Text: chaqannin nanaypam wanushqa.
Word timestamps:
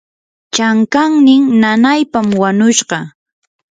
chaqannin 0.55 1.43
nanaypam 1.61 2.27
wanushqa. 2.41 2.97